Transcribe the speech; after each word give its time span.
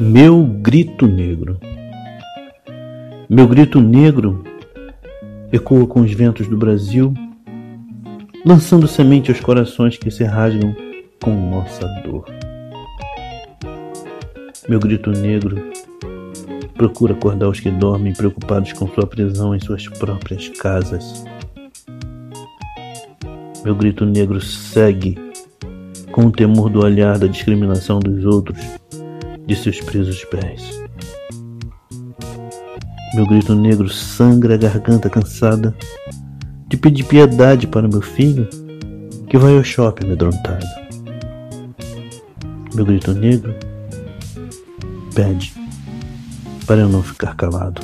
Meu 0.00 0.44
grito 0.44 1.06
negro. 1.06 1.60
Meu 3.28 3.46
grito 3.46 3.80
negro 3.80 4.42
ecoa 5.52 5.86
com 5.86 6.00
os 6.00 6.12
ventos 6.12 6.48
do 6.48 6.56
Brasil, 6.56 7.14
lançando 8.44 8.88
semente 8.88 9.30
aos 9.30 9.38
corações 9.38 9.96
que 9.96 10.10
se 10.10 10.24
rasgam 10.24 10.74
com 11.22 11.30
nossa 11.30 11.86
dor. 12.02 12.24
Meu 14.68 14.80
grito 14.80 15.10
negro 15.10 15.70
procura 16.74 17.12
acordar 17.12 17.48
os 17.48 17.60
que 17.60 17.70
dormem 17.70 18.12
preocupados 18.12 18.72
com 18.72 18.88
sua 18.88 19.06
prisão 19.06 19.54
em 19.54 19.60
suas 19.60 19.86
próprias 19.86 20.48
casas. 20.48 21.24
Meu 23.64 23.74
grito 23.76 24.04
negro 24.04 24.40
segue 24.40 25.16
com 26.10 26.26
o 26.26 26.32
temor 26.32 26.68
do 26.68 26.80
olhar 26.80 27.18
da 27.18 27.26
discriminação 27.26 28.00
dos 28.00 28.24
outros 28.24 28.58
de 29.46 29.56
seus 29.56 29.80
presos 29.80 30.24
pés. 30.24 30.82
Meu 33.14 33.26
grito 33.26 33.54
negro 33.54 33.88
sangra 33.88 34.54
a 34.54 34.58
garganta 34.58 35.10
cansada 35.10 35.74
de 36.68 36.76
pedir 36.76 37.04
piedade 37.04 37.66
para 37.66 37.86
meu 37.86 38.00
filho 38.00 38.48
que 39.28 39.36
vai 39.36 39.56
ao 39.56 39.64
shopping 39.64 40.06
amedrontado. 40.06 40.66
Meu 42.74 42.86
grito 42.86 43.12
negro 43.12 43.54
pede 45.14 45.52
para 46.66 46.80
eu 46.80 46.88
não 46.88 47.02
ficar 47.02 47.36
calado. 47.36 47.82